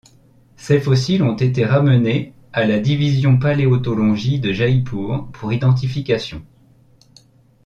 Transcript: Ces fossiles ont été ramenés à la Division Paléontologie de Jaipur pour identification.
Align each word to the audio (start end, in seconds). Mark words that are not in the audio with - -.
Ces 0.55 0.79
fossiles 0.79 1.21
ont 1.21 1.35
été 1.35 1.63
ramenés 1.63 2.33
à 2.53 2.65
la 2.65 2.79
Division 2.79 3.37
Paléontologie 3.37 4.39
de 4.39 4.51
Jaipur 4.51 5.29
pour 5.31 5.53
identification. 5.53 6.43